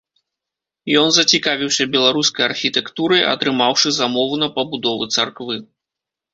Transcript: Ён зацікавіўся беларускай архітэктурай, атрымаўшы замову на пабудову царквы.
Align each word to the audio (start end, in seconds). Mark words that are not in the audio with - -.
Ён 1.01 1.07
зацікавіўся 1.17 1.83
беларускай 1.97 2.43
архітэктурай, 2.51 3.21
атрымаўшы 3.35 3.95
замову 4.01 4.43
на 4.47 4.53
пабудову 4.59 5.03
царквы. 5.15 5.55